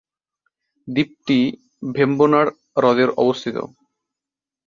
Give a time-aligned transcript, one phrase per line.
[0.87, 1.39] দ্বীপটি
[1.95, 3.57] ভেম্বনাড় হ্রদের অবস্থিত।